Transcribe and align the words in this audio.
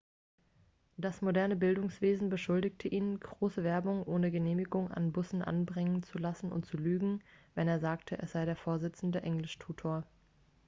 das 0.97 1.21
moderne 1.21 1.55
bildungswesen 1.55 2.31
beschuldigte 2.31 2.87
ihn 2.87 3.19
große 3.19 3.63
werbung 3.63 4.01
ohne 4.01 4.31
genehmigung 4.31 4.89
an 4.89 5.11
bussen 5.11 5.43
anbringen 5.43 6.01
zu 6.01 6.17
lassen 6.17 6.51
und 6.51 6.65
zu 6.65 6.75
lügen 6.77 7.21
wenn 7.53 7.67
er 7.67 7.79
sagte 7.79 8.17
er 8.17 8.25
sei 8.27 8.45
der 8.45 8.55
vorsitzende 8.55 9.21
englischtutor 9.21 10.03